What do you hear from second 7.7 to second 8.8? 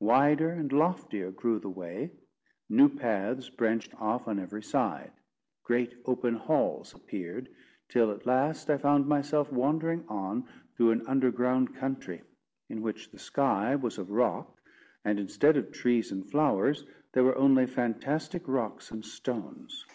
till at last I